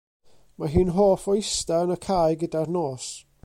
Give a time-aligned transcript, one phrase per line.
[0.61, 3.13] Mae hi'n hoff o ista yn y cae gyda'r nos.